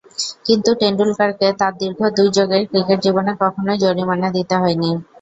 [0.45, 4.89] কিন্তু টেন্ডুলকারকে তার দীর্ঘ দুই যুগের ক্রিকেট জীবনে কখনোই জরিমানা দিতে হয়নি।